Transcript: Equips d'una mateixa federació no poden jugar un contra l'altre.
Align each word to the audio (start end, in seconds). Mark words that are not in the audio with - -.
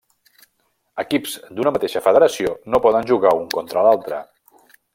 Equips 1.03 1.35
d'una 1.59 1.73
mateixa 1.75 2.01
federació 2.07 2.55
no 2.75 2.81
poden 2.87 3.07
jugar 3.11 3.35
un 3.43 3.47
contra 3.57 3.85
l'altre. 3.89 4.23